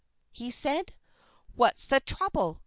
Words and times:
he 0.31 0.49
said. 0.49 0.95
"What's 1.53 1.85
the 1.85 1.99
trouble? 1.99 2.57